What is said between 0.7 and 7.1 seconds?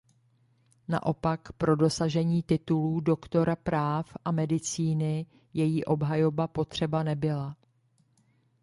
Naopak pro dosažení titulů doktora práv a medicíny její obhajoba potřeba